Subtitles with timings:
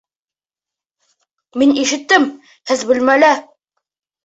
[1.63, 2.27] Мин ишеттем,
[2.73, 3.33] һеҙ бүлмәлә!